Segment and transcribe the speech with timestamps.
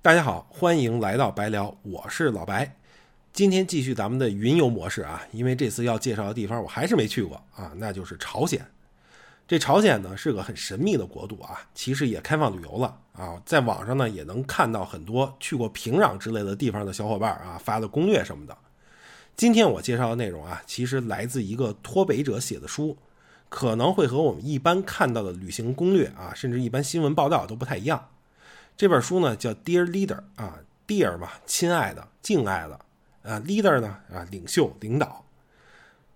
[0.00, 2.76] 大家好，欢迎来到白聊，我是老白。
[3.32, 8.64] 今天继续咱们的云游模式啊，因为这次要介绍的地方我还是没去过啊，那就是朝鲜。
[9.48, 18.56] 这朝鲜呢是个很神秘的国度啊，其实也开放旅游了啊，在网上呢也能看到很多去过平壤之类的地方的小伙伴啊发的攻略什么的。
[19.36, 22.96] 今天我介绍的内容啊，其实来自一个脱北者写的书，
[23.48, 28.10] 可能会和我们一般看到的旅行攻略啊，甚至一般新闻报道都不太一样。
[28.78, 30.06] 这本书呢叫《Dear Leader》
[30.36, 30.56] 啊
[30.86, 32.74] ，Dear 嘛，亲爱的、敬爱的
[33.24, 35.24] 啊，Leader 呢啊，领袖、领导。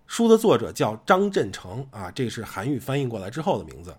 [0.07, 3.93] 书的作者叫张振成啊，这是韩语翻译过来之后的名字。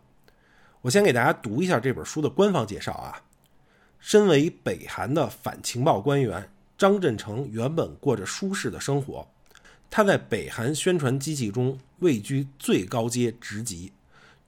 [0.80, 3.20] 我先给大家读一下这本书的官方介绍啊。
[4.00, 6.48] 身为北韩的反情报官员。
[6.76, 9.28] 张振成原本过着舒适的生活，
[9.88, 13.92] 他在北韩宣传机器中位居最高阶职级，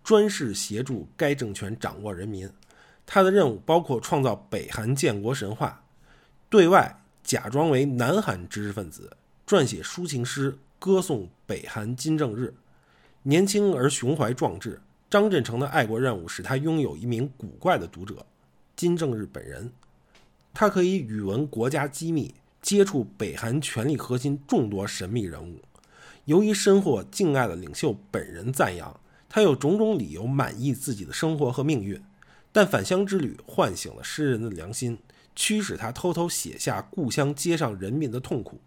[0.02, 2.50] 专事协助该政权掌握人民。
[3.06, 5.84] 他的任务包括创造北韩建国神话，
[6.50, 12.52] 对外假装为南韩知识分子，撰写抒情诗歌颂北韩金正日。
[13.22, 18.26] 年轻而胸怀壮志，张振成的爱国任务使他拥有一名古怪的读者——
[18.76, 19.72] 金正日本人。
[20.52, 25.60] 他可以语闻国家机密，接触北韩权力核心众多神秘人物。
[26.24, 28.98] 由于深获敬爱的领袖本人赞扬，
[29.28, 32.02] 他有种种理由满意自己的生活和命运。
[32.56, 34.96] 但返乡之旅唤醒了诗人的良心，
[35.34, 38.58] 驱使他偷偷写下故乡街上人民的痛苦。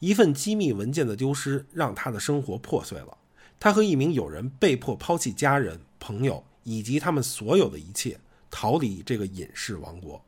[0.00, 3.16] 一份机密文件的丢失让他的生活破碎了。
[3.60, 8.18] 他和一名友人被迫抛弃家人、朋友以及他们所有的一切，
[8.50, 10.20] 逃离这个隐士王国。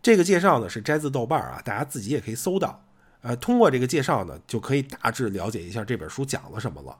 [0.00, 2.82] 这个介绍呢是摘自豆瓣啊，大家自己也可以搜到。
[3.20, 6.98] 呃，通过这个介绍呢，就可以大致了解一下这本书讲了什么了。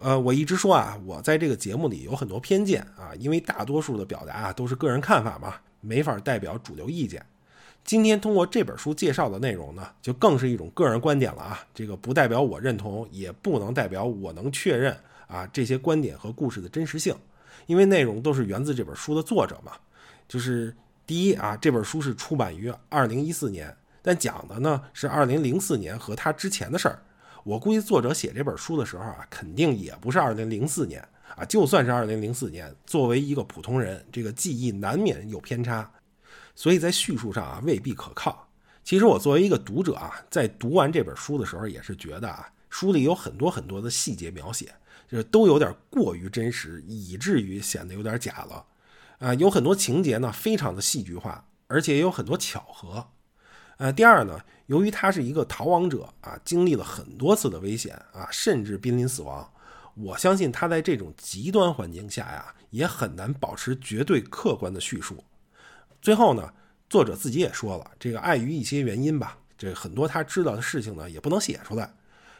[0.00, 7.24] 呃，我一直说啊，我在这个节目里有很多偏见啊，因为大多数的表达啊都是个人看法嘛，没法代表主流意见。
[7.84, 14.96] 今天通过这本书介绍的内容呢，就更是一种个人观点了啊，这个不代表我认同，也不能代表我能确认
[15.26, 17.14] 啊这些观点和故事的真实性，
[17.66, 19.72] 因为内容都是源自这本书的作者嘛，
[20.26, 20.74] 就是。
[21.06, 27.02] 第一啊，这本书是出版于二零一四年，但讲的呢是二零零四年和他之前的事儿。
[27.44, 31.02] 我估计作者写这本书的时候啊，肯定也不是二零零四年
[31.36, 31.44] 啊。
[31.44, 35.90] 就算是二零零四年，作为一个普通人，这个记忆难免有偏差，
[36.54, 38.46] 所以在叙述上啊未必可靠。
[38.82, 44.72] 其实我作为一个读者啊，在读完这本书的时候，也是觉得啊，书里有很多很多的细节描写，
[45.08, 48.64] 就是都有点过于真实，以至于显得有点假了。
[49.18, 53.06] 啊，有很多情节呢，非常的戏剧化，而且也有很多巧合。
[53.76, 59.52] 呃，第二呢，由于他是一个逃亡者啊，经历了很多次的危险啊，甚至濒临死亡，
[59.94, 65.24] 我相信他在这种极端环境下呀，也很难保持绝对客观的叙述。
[66.00, 66.54] 最后呢，
[66.88, 71.92] 作者自己也说了，这个碍于一些原因吧，这很多他知道的事情呢，也不能写出来。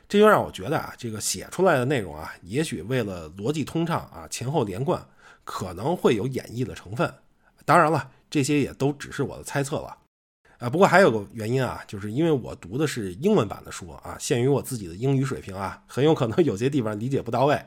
[0.09, 5.05] 这就让我觉得啊，这个写出来的内容啊，也许为了逻辑通畅啊，前后连贯。
[5.43, 7.13] 可能会有演绎的成分，
[7.65, 9.97] 当然了，这些也都只是我的猜测了，
[10.61, 17.59] 啊，不过还有个原因啊，就是因为我读的是英文版的书啊，限于我自己的英语水平啊，很有可能有些地方理解不到位，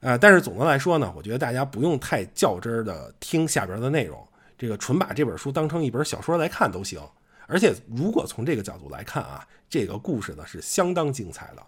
[0.00, 4.20] 呃，但是总的来说呢，我觉得大家不用太较真儿的听下边的内容，
[4.58, 7.00] 这个纯把这本书当成一本小说来看都行，
[7.46, 11.62] 而且如果从这个角度来看啊，这个故事呢是相当精彩的。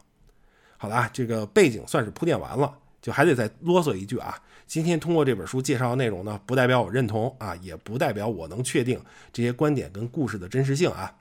[0.77, 2.77] 好了，这个背景算是铺垫完了。
[3.01, 4.37] 就还得再啰嗦一句啊，
[4.69, 9.03] 今天通过这本书介绍的内容呢，不代表我认同啊，也不代表我能确定
[9.33, 11.17] 这些观点跟故事的真实性啊。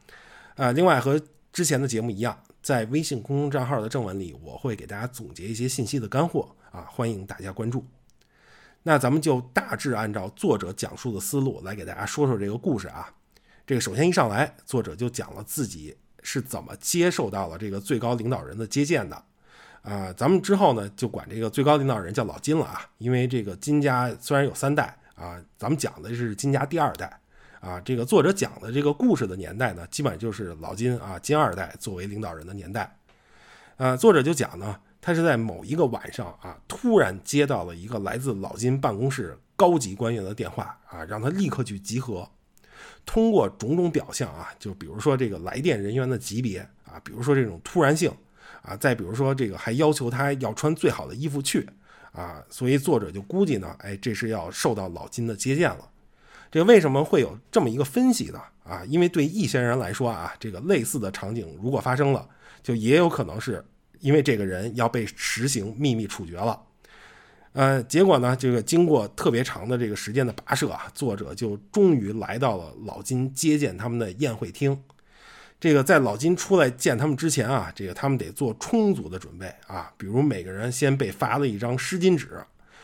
[0.55, 1.19] 啊，另外和
[1.53, 7.85] 之前的节目一样，在微信公众账号的正文里，我会给大家总结一些信息的干货啊，欢迎大家关注。
[8.83, 13.09] 那咱们就大致按照作者讲述的思路来给大家说说这个故事啊。
[13.65, 19.23] 这个首先一上来，作者就讲了自己是怎么接受到了这个最高领导人的接见的。
[19.87, 27.17] 啊，咱们之后呢就管这个最高领导人叫老金了啊，因为这个金家虽然有三代啊，咱们讲的是金家第二代
[27.61, 27.79] 啊。
[27.79, 32.93] 这个作者讲的这个故事的年代呢，基本就是老金啊金二代作为领导人的年代。
[33.77, 42.29] 呃，作者就讲呢，他是在某一个晚上啊，突然接到了一个来自老金办公室高级官员的电话啊，让他立刻去集合。
[43.05, 48.11] 通过种种表象啊，就比如说这个来电人员的级别啊，比如说这种突然性。
[48.67, 51.65] 啊，再比如说这个还要求他要穿最好的衣服去，
[52.11, 55.89] 啊，所以作者就估计呢，哎，这是要受到老金的接见了。
[56.51, 58.41] 这个为什么会有这么一个分析呢？
[58.65, 62.27] 啊，因为对一些人来说啊，这个类似的场景如果发生了，
[62.61, 63.63] 就也有可能是
[64.01, 66.61] 因为这个人要被实行秘密处决了。
[67.53, 74.77] 呃，结果呢，这个经过特别长的这个时间的跋涉啊，作者就终于来到了老金接见他们的宴会厅。
[75.59, 82.29] 这个在老金出来见他们之前啊，这个他们得做充足的准备啊，比如每个人先被发了一张湿巾纸，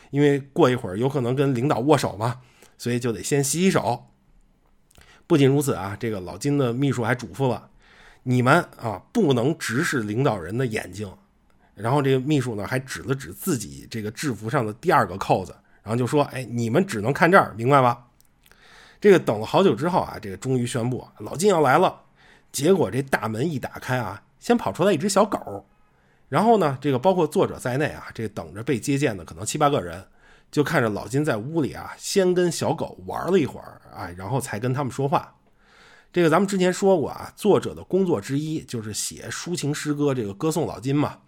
[0.10, 2.40] 因为过一会儿有可能跟领导握手嘛，
[2.78, 4.06] 所以就得先洗洗手。
[5.28, 7.70] 不仅如此啊，这个老金的秘书还嘱咐了，
[8.24, 11.12] 你们啊不能直视领导人的眼睛。
[11.76, 18.08] 然后这个秘书呢，还指了指自己这个制服上的第二个扣子，然后就说：“哎，你们只能看这儿，明白吧？”
[19.00, 22.02] 这个等了好久之后啊，这个终于宣布老金要来了。
[22.54, 25.68] 结果这大门一打开啊，先跑出来一只小狗。
[26.30, 30.06] 然后呢，这个包括作者在内啊，这等着被接见的可能七八个人，
[30.50, 35.36] 就看着老金在屋里啊，先跟小狗玩了一会儿，啊，然后才跟他们说话。
[36.12, 41.20] 这个咱们之前说过啊，作者的工作之一就是写抒情诗歌，这个歌颂老金嘛。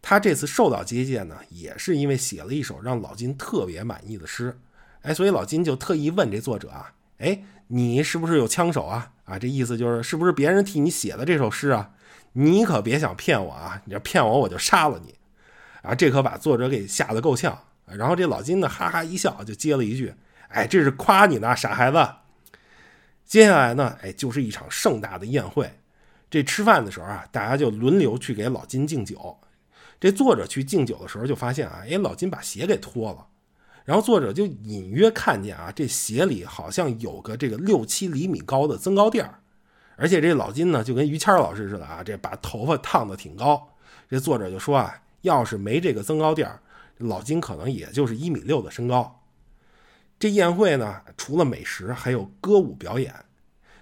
[0.00, 4.58] 他这次受到接见呢，也是因为写了一首让老金特别满意的诗，
[5.02, 6.92] 哎，所以老金就特意问这作者啊，
[7.22, 9.12] 哎，你是不是有枪手啊？
[9.24, 11.92] 啊，这意思就是是不是别人替你写的这首诗啊？
[12.32, 13.80] 你可别想骗我啊！
[13.84, 15.14] 你要骗我，我就杀了你！
[15.82, 17.56] 啊，这可把作者给吓得够呛。
[17.86, 20.14] 然后这老金呢，哈哈一笑，就接了一句，
[20.48, 22.08] 哎，这是夸你呢，傻孩子。
[23.24, 25.70] 接下来呢，哎，就是一场盛大的宴会。
[26.30, 29.38] 这吃饭的时候啊，大家就轮流去给老金敬酒。
[30.00, 33.26] 这作者去敬酒的时候，就发现啊，哎，老金把鞋给脱了，
[33.84, 39.40] 然后作者就隐约看见啊，这鞋里好像有个这个六七厘米高的增高垫儿，
[39.96, 43.68] 而且这老金呢，就跟于谦老师似的啊，这把头发烫的挺高。
[44.08, 46.60] 这作者就说啊，要是没这个增高垫儿，
[46.98, 49.20] 老金可能也就是一米六的身高。
[50.18, 53.12] 这宴会呢，除了美食，还有歌舞表演。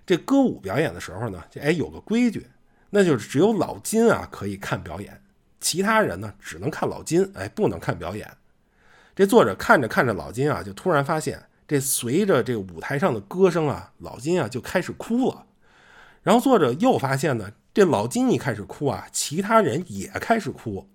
[0.07, 2.47] 这歌舞表演的时候呢，哎，有个规矩，
[2.89, 5.23] 那就是只有老金啊可以看表演。
[5.61, 8.27] 其他人呢，只能看老金，哎，不能看表演。
[9.21, 11.39] 这作者看着看着老金啊，就突然发现，
[11.69, 15.45] 这随着这个舞台上的歌声啊，老金啊就开始哭了。
[16.23, 20.89] 然后作者又发现呢，这老金一开始哭啊，其他人也开始哭。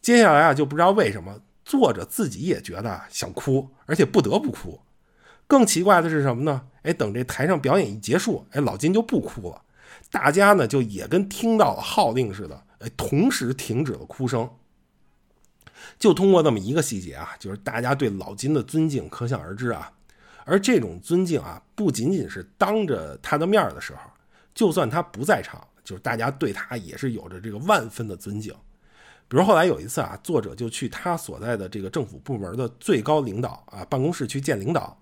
[0.00, 4.78] 接下来啊，就不知道为什么，作者自己也觉得想哭，而且不得不哭。
[5.48, 6.62] 更奇怪的是什么呢？
[6.82, 9.60] 哎，等这台上表演一结束，哎，老金就不哭了，
[10.12, 12.62] 大家呢就也跟听到了号令似的。
[12.78, 14.48] 哎，同时停止了哭声。
[15.98, 19.92] 就通过这么一个细节啊，就是大家对老金的尊敬可想而知啊。
[20.44, 24.00] 而这种尊敬啊，不仅仅是当着他的面的时候，
[24.54, 28.54] 就算他不在场，就是大家对他也是有着这个万分的尊敬。
[29.28, 34.98] 比如后来有一次啊，作者就去他所在的这个政府部门的最高领导啊办公室去见领导，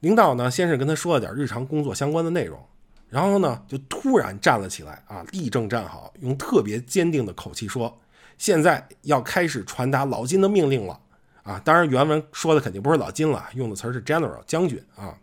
[0.00, 2.60] 领导呢先是跟他说了点日常工作相关的内容。
[3.08, 7.96] 然后呢，就突然站了起来啊，立正站好，用特别坚定的口气说
[8.38, 11.00] ：“现在要开始传达老金的命令了
[11.42, 15.16] 啊！”当然，原文说的肯定不是老金了，用的词是 General 将军啊。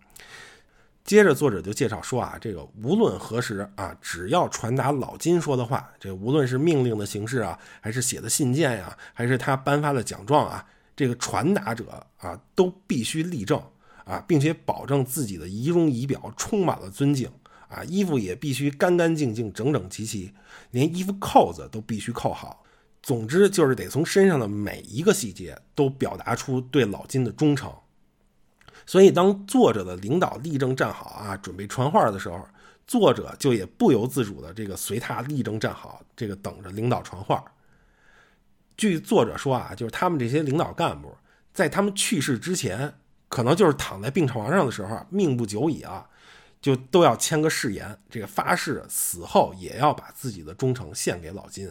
[1.04, 10.66] 接着，作者就介绍说啊，这个无论何时啊，只要传达老金说的话，这无论是命令的形式啊，还是写的信件呀，还是他颁发的奖状啊，
[10.96, 13.62] 这个传达者啊，都必须立正
[14.06, 17.30] 啊，并且保证自己的仪容仪表充满了尊敬。
[17.68, 20.32] 啊，衣服也必须干干净净、整整齐齐，
[20.72, 22.63] 连衣服扣子都必须扣好。
[23.04, 27.72] 总之，就是得从身上的每一个细节都表达出对老金的忠诚。
[28.86, 32.48] 所以，当作者的领导立正站好啊，准备传话的时候，
[32.88, 37.44] 作者就也不由自主的这个随他立正站好，这个等着领导传话。
[38.78, 41.14] 据作者说啊，就是他们这些领导干部
[41.54, 42.96] 在他们去世之前，
[43.28, 46.08] 可能就是躺在病床上的时候，命不久矣啊。
[46.62, 51.70] 就都要签个誓言，这个发誓死后也要把自己的忠诚献给老金。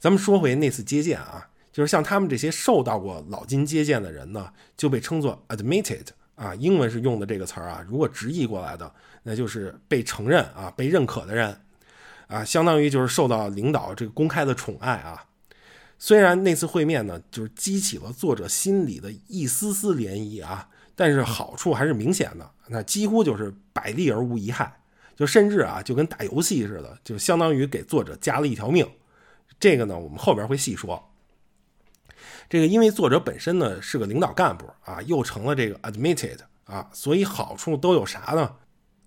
[0.00, 8.92] 咱们说回那次接见啊，就是像他们这些受到过老金接见的人呢，就被称作 admitted 啊，英文是用的这个词儿啊，如果直译过来的，
[9.22, 11.54] 那就是被承认啊、被认可的人
[12.26, 15.22] 啊，相当于就是受到领导这个公开的宠爱啊。
[15.98, 20.68] 虽然那次会面呢，就是激起了作者心里的一丝丝涟漪啊。
[20.96, 24.70] 但是好处还是明显的，那几乎就是百利而无一害，
[25.16, 28.86] 就甚至啊，就跟打游戏似的，就相当于给作者加了一条命。
[29.60, 31.08] 这个呢，我们后边会细说。
[32.48, 38.56] 这个因为作者本身呢是个领导干部啊，又成了这个 admitted 啊，所以好处都有啥呢？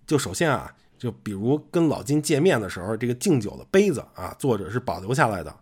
[0.08, 5.54] 就首先啊，就比如跟老金见面的时候，这个敬酒的杯子啊，作者是保留下来的。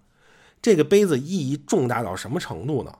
[0.62, 2.93] 这个杯子意义重大到什么程度呢？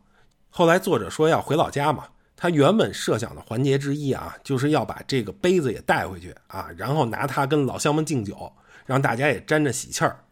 [0.50, 2.06] 后来作者说要回老家嘛。
[2.36, 8.52] 他原本设想的环节之一啊，就是要把这个杯子也带回去啊，然后拿它跟老乡们敬酒，
[8.88, 10.24] 让大家也沾着喜气儿。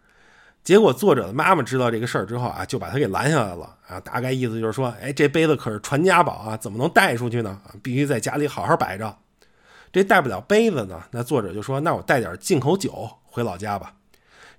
[0.64, 4.00] 结果作者的妈妈知道这个事儿之后啊，就把他给拦下来了啊。
[4.00, 7.60] 大概意思就是说，哎，这杯子可是传家宝啊，怎么能带出去呢？
[7.82, 9.18] 必须在家里好好摆着。
[9.92, 13.96] 这带不了杯子呢，那作者就说，那我带点进口酒回老家吧。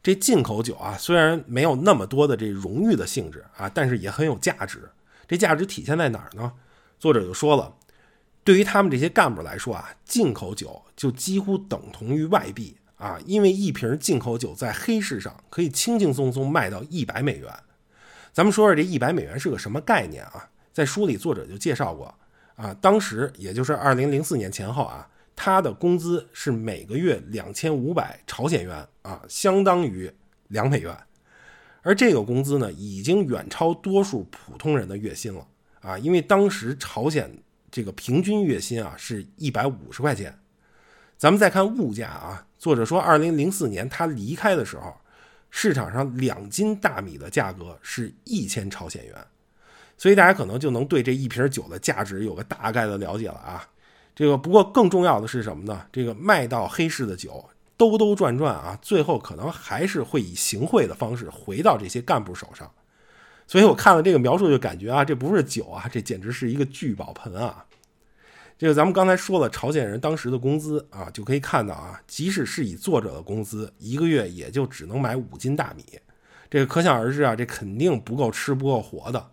[0.02, 4.90] 这进口酒啊，虽然没有那么多的这荣誉的性质啊，但是也很有价值。
[5.28, 6.52] 这价值体现在哪儿呢？
[6.98, 7.72] 作者就说了，
[8.42, 12.76] 对于他们这些干部来说啊，进口酒就几乎等同于外币。
[13.00, 17.50] 啊，因为一瓶进口酒在黑市上可以轻轻松松卖到一百美元。
[18.30, 20.50] 咱们说说这一百美元是个什么概念啊？
[20.70, 22.14] 在书里作者就介绍过
[22.56, 30.12] 啊，当时也就是二零零四年前后啊，他的工资是每个月两千五百朝鲜元啊，相当于
[30.48, 30.94] 两美元。
[31.80, 35.46] 而这个工资呢，已经远超多数普通人的月薪了
[35.80, 40.38] 啊，因为当时朝鲜这个平均月薪啊是一百五十块钱。
[41.20, 44.96] 咱们再看物价啊，作者说，二零零四年他离开的时候，
[45.50, 49.14] 市场上两斤大米的价格是一千朝鲜元，
[49.98, 53.68] 所以大家可能就能对这一瓶酒的价值有个大概的了解了啊。
[54.14, 55.84] 这个不过更重要的是什么呢？
[55.92, 57.44] 这个卖到黑市的酒
[57.76, 62.70] 兜兜转转啊，最后可能还是会以行贿的方式回到这些干部手上。
[63.46, 67.66] 所以我看了这个描述就感觉啊，这不是酒啊，这简直是一个聚宝盆啊。
[68.60, 75.82] 这个咱们刚才说了，朝鲜人当时的工资啊，就可以看到啊，即使是以作者的工资，一个月也就只能买五斤大米，
[76.50, 79.30] 这个可想而知啊，这肯定不够吃不够活的。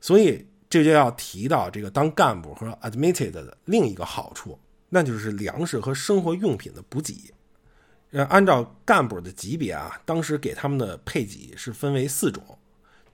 [0.00, 7.34] 所以这就要提到这个当干部和 admitted 的另一个好处，那就是粮食和生活用品的补给。
[8.12, 12.42] 呃，按照干部的级别啊，当时给他们的配给是分为四种。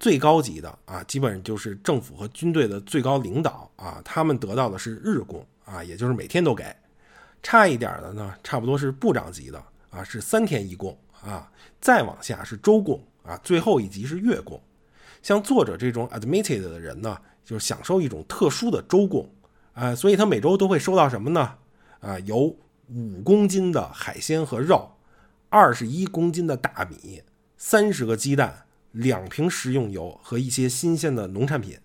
[0.00, 6.64] 最高级的啊，基本上就是政府和军队的最高领导啊，他们得到的是日供啊，也就是每天都给。
[7.42, 11.52] 差一点的呢，差不多是部长级的啊，是三天一供啊。
[11.83, 14.59] 再往下是周供啊，最后一级是月供。
[15.23, 19.30] 像作者这种 admitted 的人呢，就是享受一种特殊的周供
[19.75, 21.54] 啊，所以他每周都会收到什么呢？
[22.00, 22.57] 啊，有
[22.88, 24.92] 五公斤的海鲜和肉，
[25.50, 27.23] 二十一公斤的大米，
[27.59, 28.64] 三十个鸡蛋。
[28.92, 31.78] 两瓶食用油和一些新鲜的农产品，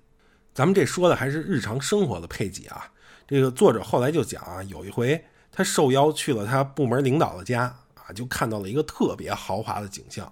[0.53, 2.91] 咱们这说的还是日常生活的配给啊。
[3.27, 10.31] 这个作者后来就讲啊，有一回他受邀去了他部门领导的家啊，就看到了一个特别豪华的景象。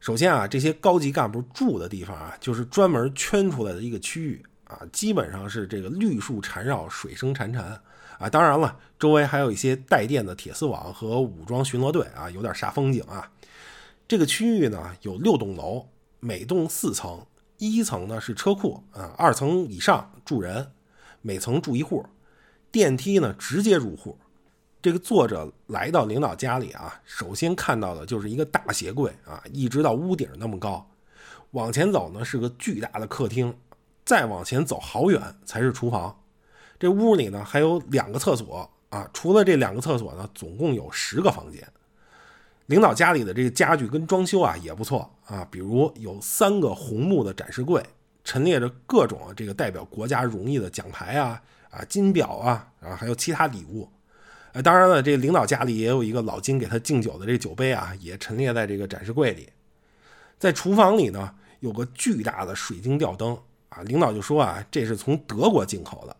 [0.00, 7.60] 首先啊，这些高级干部住的地方啊，就是专门圈出来的一个区域啊，基本上是这个绿树缠绕、水声潺潺
[8.18, 8.28] 啊。
[8.30, 13.30] 当然了，周围还有一些带电的铁丝网和武装巡逻队啊，有点煞风景啊。
[14.06, 15.86] 这个区域呢有六栋楼，
[16.20, 17.24] 每栋四层，
[17.56, 20.70] 一层呢是车库啊，二层以上住人，
[21.22, 22.04] 每层住一户，
[22.70, 24.18] 电梯呢直接入户。
[24.82, 30.86] 这个作者来到领导家里啊，首先看到的就是一个大鞋柜啊，一直到屋顶那么高。
[31.52, 33.56] 往前走呢是个巨大的客厅，
[34.04, 36.14] 再往前走好远才是厨房。
[36.78, 41.66] 这屋里呢还有两个厕所啊，除了这两个厕所呢，总共有十个房间。
[42.66, 47.84] 领导家里的这个家具跟装修啊也不错啊，比如有三个红木的展示柜，
[48.24, 53.88] 陈列着各种这个代表国家荣誉的奖牌啊、啊金表啊，啊还有其他礼物。
[54.52, 59.48] 呃，当然了，这领导家里也有一个老金给他敬酒的这酒杯啊，也陈列在这个展示柜里。
[60.38, 63.36] 在厨房里呢，有个巨大的水晶吊灯
[63.68, 66.16] 啊，领导就说啊，这是从德国进口的。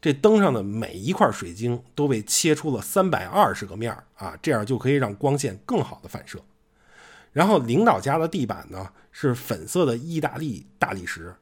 [0.00, 6.38] 这灯上的每一块水晶都被切出了三百二十个面啊，这样就可以让光线更好的反射。
[7.32, 11.34] 然后领导家的地板呢是粉色的意大利大理石，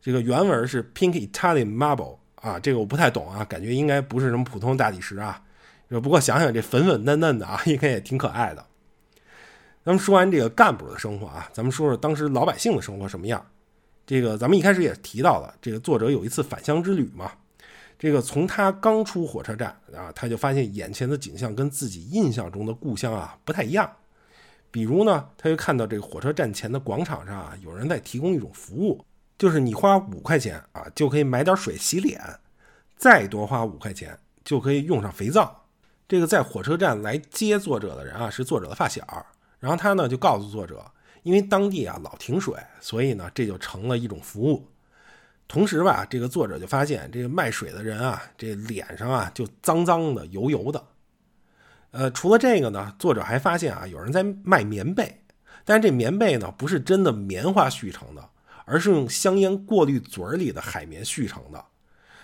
[0.00, 5.42] 这个原文是 Pink Italian Marble 啊，这个我不太懂啊，感觉应该不是什么普通大理石啊。
[5.88, 8.66] 不过想想这粉粉嫩嫩的啊， 应该也挺可爱的。
[9.84, 13.44] 咱们说完这个干部的生活啊，咱们说说当时老百姓的生活什么样。
[14.04, 17.30] 这个咱们一开始也提到了，这个作者有一次返乡之旅嘛。
[17.98, 23.90] 这个从他刚出火车站啊，他就发现眼前的景象跟自己印象中的故乡啊不太一样。
[24.70, 29.02] 比如呢，他就看到这个火车站前的广场上啊，有人在提供一种服务，
[29.38, 32.20] 就是你花五块钱啊就可以买点水洗脸，
[32.96, 35.64] 再多花五块钱就可以用上肥皂。
[36.06, 39.02] 这个在火车站来接作者的人啊是作者的发小，
[39.58, 40.84] 然后他呢就告诉作者，
[41.22, 44.68] 因为当地啊老停水，所以呢这就成了一种服务。
[45.48, 50.84] 同时吧，这个作者就发现，这个卖水的人啊，这脸上啊就脏脏的、油油的。
[51.92, 55.22] 呃，除了这个呢，作者还发现啊，有人在卖棉被，
[55.64, 58.28] 但是这棉被呢不是真的棉花絮成的，
[58.64, 61.64] 而是用香烟过滤嘴里的海绵絮成的。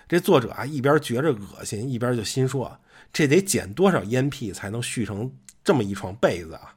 [0.09, 2.77] 这作者啊一边觉着恶心，一边就心说，
[3.13, 5.33] 这得捡多少烟屁才能絮成
[5.65, 6.75] 这么一床被子啊？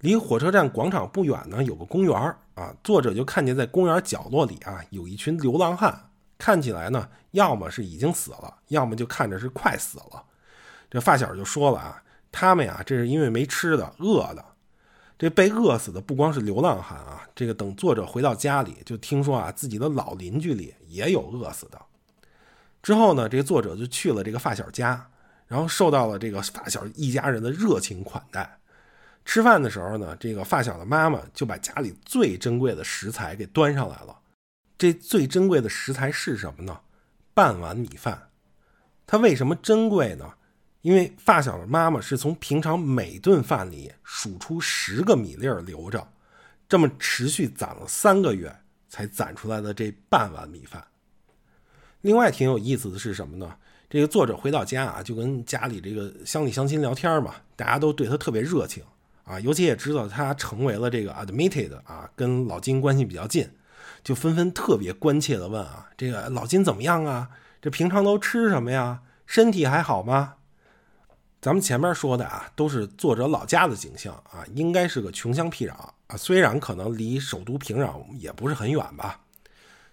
[0.00, 2.16] 离火车站广场不远呢，有个公园
[2.54, 2.74] 啊。
[2.84, 10.22] 作者就看见在公园角落里啊，有一群流浪汉，看起来呢，要么是已经死了，要么就看着是快死了。
[10.90, 14.44] 这发小就说了啊，他们呀，这是因为没吃的，饿的。
[15.18, 21.80] 这被饿死的不光是流浪汉啊，这个等作者回到家里，就听说啊，自己的老邻居里也有饿死的。
[22.80, 25.10] 之后呢，这个作者就去了这个发小家，
[25.48, 28.58] 然后受到了这个发小一家人的热情款待。
[29.28, 34.18] 吃饭的时候呢，这个发小的妈妈就把家里最珍贵的食材给端上来了。
[34.78, 36.80] 这最珍贵的食材是什么呢？
[37.34, 38.30] 半碗米饭。
[39.06, 40.32] 它为什么珍贵呢？
[40.80, 46.08] 因为发小的妈妈是从平常每顿饭里数出十个米粒儿留着，
[46.66, 48.50] 这么持续攒了三个月
[48.88, 50.82] 才攒出来的这半碗米饭。
[52.00, 53.54] 另外挺有意思的是什么呢？
[53.90, 58.82] 这个作者回到家啊，就跟家里这个乡里乡亲聊天嘛，大家都对他特别热情。
[59.28, 63.48] 啊，尤其也知道他成为了这个 admitted 啊，跟老金关系比较近，
[64.02, 67.28] 就纷纷特别关切的问啊，这个老金怎么样啊？
[67.60, 69.02] 这平常都吃什么呀？
[69.26, 70.36] 身体还好吗？
[71.42, 75.72] 咱们前面说的啊，都是作者老家的景象啊，应该是个穷乡僻壤
[76.06, 79.20] 啊，虽然可能离首都平壤也不是很远吧。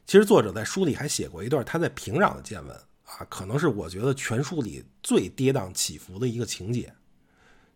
[0.06, 2.76] 其实作者在书里还写过一段他在平壤的见闻
[3.06, 6.94] 啊，可能是我觉得全书里最跌宕起伏的一个情节。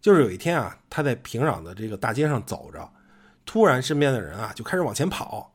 [0.02, 2.90] 就是有一天啊，他在平壤的这个大街上走着，
[3.46, 5.54] 突然身边的人啊就开始往前跑，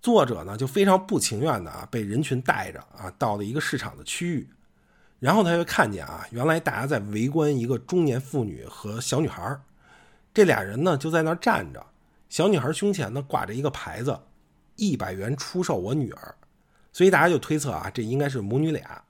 [0.00, 4.48] 作者呢就非常不情愿的啊被人群带着啊到了一个市场的区域，
[5.18, 9.60] 然后他就看见啊原来大家在围观一个中年妇女和小女孩，
[10.32, 11.84] 这俩人呢就在那儿站着，
[12.30, 14.18] 小女孩胸前呢挂着一个牌子，
[14.76, 16.34] 一百元出售我女儿，
[16.92, 19.04] 所以大家就推测啊这应该是母女俩，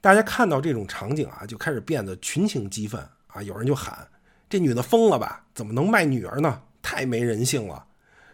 [0.00, 3.04] 大家看到这种场景啊就开始变得群情激愤。
[3.36, 3.42] 啊！
[3.42, 4.08] 有人就喊
[4.48, 5.44] ：“这女的疯了吧？
[5.54, 6.62] 怎么能卖女儿呢？
[6.82, 7.86] 太没人性了！”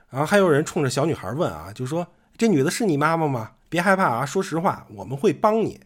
[0.09, 2.07] 然后还有人冲着小女孩问：“啊，就说
[2.37, 3.53] 这女的是你妈妈吗？
[3.69, 5.81] 别害怕啊，说实话，我们会帮你。”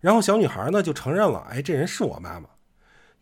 [0.00, 2.48] 然后小女孩呢就承认了：“哎，这人是我妈妈。”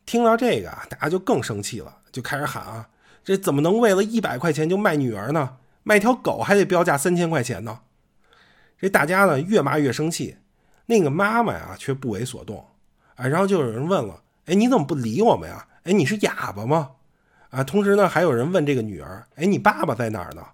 [0.06, 2.88] 听到这个啊，大家就更生气了，就开始喊：“啊，
[3.22, 5.56] 这怎么能为了一百块钱就卖女儿呢？
[5.82, 7.80] 卖条狗还得标价三千块钱呢！”
[8.78, 10.36] 这大家呢越骂越生气，
[10.86, 12.66] 那个妈妈呀却不为所动。
[13.16, 14.23] 哎，然后就有人问了。
[14.46, 15.66] 哎，你怎么不理我们呀？
[15.84, 16.90] 哎，你是哑巴吗？
[17.50, 20.44] 啊，同时呢，还有人问这个女儿：“哎，你爸爸在哪儿呢？”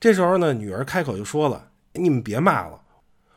[0.00, 2.80] 这时候呢，女儿开口就说了：“你们别骂了，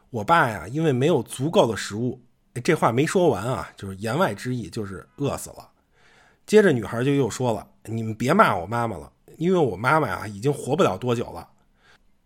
[0.10, 2.22] 我爸呀，因为没有足够的食物。”
[2.64, 5.70] 这话没说完啊，就是言外之意就是饿死了。
[6.46, 11.48] 接着女孩就又说了：“你们别骂我妈妈了，因为我妈妈呀已经活不了多久了。”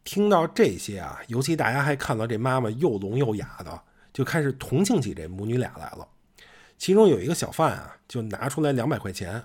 [0.04, 6.08] 听到这些啊，尤其大家还看到这妈妈又聋又哑的，就开始同情起这母女俩来了。
[6.82, 9.44] 其中有一个小贩啊，就拿出来两百块钱，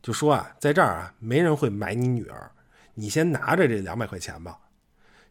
[0.00, 2.52] 就说啊，在这儿啊，没人会买你女儿，
[2.94, 4.56] 你先拿着这两百块钱吧。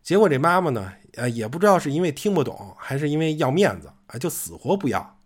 [0.04, 5.18] 结果这妈妈呢，呃，也不知道是因为听不懂，还是因为要面子啊，就死活不要。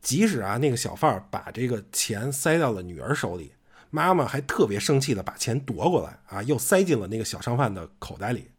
[0.00, 3.52] 即使啊，那个小贩把这个钱塞到了女儿手里，
[3.90, 8.50] 妈妈还特别生气的把钱夺过来啊，又塞进了那个小商贩的口袋里。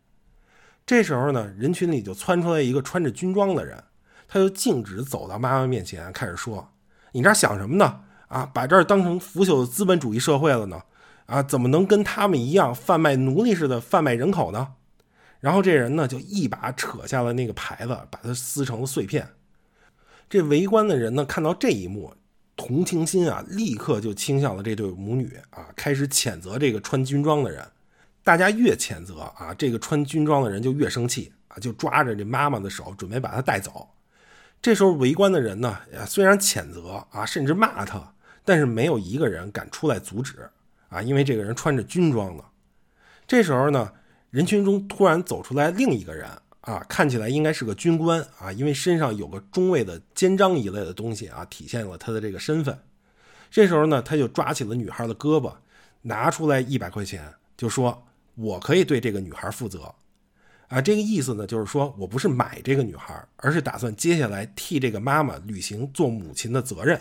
[0.86, 3.84] 这时候呢，人群里就窜出来一个穿着军装的人，
[4.30, 6.72] 他就径直走到妈妈面前，开始说。
[7.14, 8.02] 你这想什么呢？
[8.28, 10.82] 啊，把这儿当成腐朽的资本主义社会了呢？
[11.28, 14.74] 啊，怎么能跟他们一样贩卖奴隶似的贩卖人口呢？
[15.40, 19.28] 然后这人呢，就一把扯下了那个牌子，把它撕成了碎片。
[20.30, 22.14] 这围观的人呢，看到这一幕，
[22.56, 27.66] 同情心啊，立刻就倾向了这对母女啊，开始谴责这个穿军装的人。
[28.24, 33.88] 大家越谴责啊，这个穿军装的人就越生气啊，就抓着这妈妈的手，准备把她带走。
[34.62, 40.50] 这时候围观的人呢，虽然谴责啊，甚至骂他，但是没有一个人敢出来阻止
[40.90, 42.44] 啊，因为这个人穿着军装呢。
[43.26, 43.94] 这时候呢，
[44.30, 46.30] 人群中突然走出来另一个人
[46.62, 52.78] 啊，看起来应该是个军官啊，因为身上有个中尉的肩章一类的东西啊，体现了他的这个身份。
[53.50, 55.54] 这时候呢，他就抓起了女孩的胳膊，
[56.02, 59.94] 拿出来一百块钱，就说：“我可以对这个女孩负责。”
[60.68, 67.00] 啊，这个意思呢，就是说我不是买这个女孩，而是打算接下来替这个妈妈履行做母亲的责任。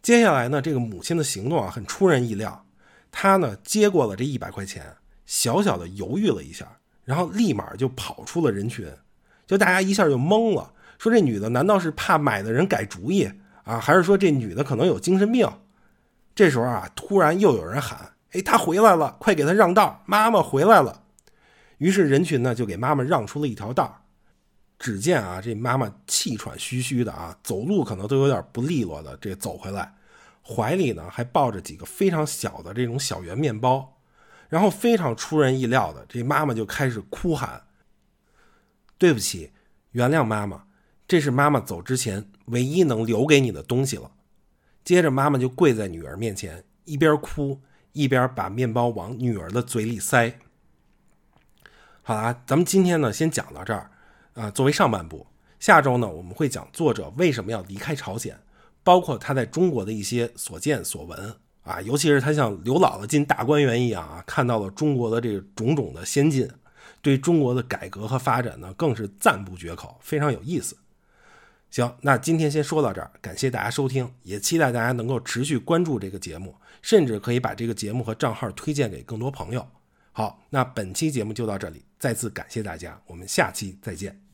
[0.00, 2.64] 接下来呢，这个母亲的行动啊，很出人意料。
[3.10, 6.66] 她呢，接过了这一百块钱，小小的犹豫了一下，
[7.04, 8.86] 然后立马就跑出了人群。
[9.46, 13.30] 就大家一下就懵了，说这女的难道是怕买的人改主意
[13.64, 15.46] 啊，还是说这女的可能有精神病？
[16.34, 21.02] 这时候啊，突然又有人喊：“哎，她回来了，快给她让道，妈妈回来了。”
[21.78, 24.04] 于是人群呢就给妈妈让出了一条道
[24.78, 29.94] 只见啊这妈妈气喘吁吁的啊，走路可能都有点不利落的，这走回来，
[30.40, 33.98] 怀里呢还抱着几个非常小的这种小圆面包，
[34.48, 37.64] 然后非常出人意料的，这妈妈就开始哭喊
[38.96, 39.50] ：“对不起，
[39.90, 40.64] 原谅妈妈，
[41.08, 44.12] 这是妈妈走之前唯一能留给你的东西了。”
[44.84, 47.60] 接着妈妈就跪在女儿面前，一边哭
[47.92, 50.38] 一边把面包往女儿的嘴里塞。
[52.08, 53.90] 好啦，咱们今天呢先讲到这儿
[54.32, 55.26] 啊，作为上半部，
[55.60, 58.34] 下周呢我们会讲作者为什么要离开朝鲜。
[58.82, 66.50] 包括他在中国的一些所见所闻啊，尤其是他像刘姥姥进大观园一样啊，看到了中国的这种种的先进，
[67.02, 70.78] 对中国的改革和发展呢，更是赞不绝口，非常有意思。
[71.68, 79.68] 行，那今天先说到这儿，感谢大家收听，也期待大家能够持续关注这个节目，甚至可以把这个节目和账号推荐给更多朋友。
[80.12, 84.27] 好，那本期节目就到这里，再次感谢大家，我们下期再见。